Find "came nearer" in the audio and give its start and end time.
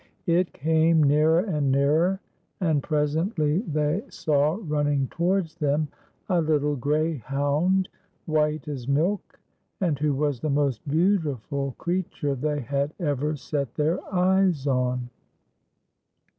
0.51-1.41